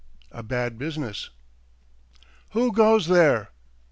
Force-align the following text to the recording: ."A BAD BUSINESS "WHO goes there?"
."A 0.31 0.41
BAD 0.41 0.79
BUSINESS 0.79 1.29
"WHO 2.53 2.71
goes 2.71 3.05
there?" 3.05 3.49